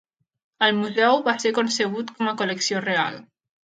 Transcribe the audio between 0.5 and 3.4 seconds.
El museu va ser concebut com a col·lecció real.